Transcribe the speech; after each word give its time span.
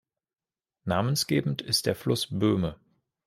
Namensgebend 0.83 1.61
ist 1.61 1.85
der 1.85 1.93
Fluss 1.95 2.25
Böhme. 2.25 2.75